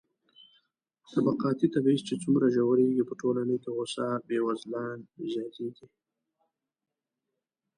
طبقاتي 1.13 1.65
تبعيض 1.73 2.01
چې 2.07 2.15
څومره 2.23 2.45
ژورېږي، 2.55 3.03
په 3.09 3.13
ټولنه 3.21 3.55
کې 3.61 3.69
غوسه 3.75 4.05
بېوزلان 4.27 4.97
زياتېږي. 5.31 5.87